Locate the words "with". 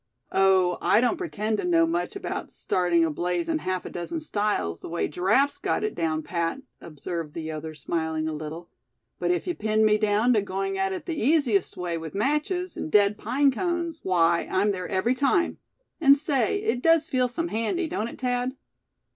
11.99-12.15